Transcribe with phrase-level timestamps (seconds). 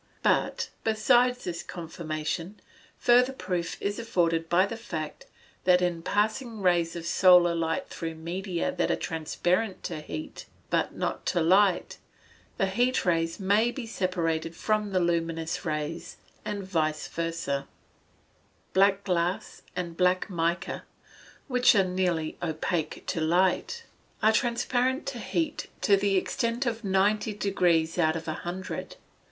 [0.23, 2.59] But, besides this confirmation,
[2.97, 5.27] further proof is afforded by the fact,
[5.65, 10.95] that in passing rays of solar light through media that are transparent to heat, but
[10.95, 11.99] not to light,
[12.57, 17.67] the heat rays may be separated from the luminous rays, and vice versa.
[18.73, 20.83] Black glass, and black mica,
[21.47, 23.83] which are nearly opaque to light,
[24.23, 28.95] are transparent to heat to the extent of ninety degrees out of a hundred.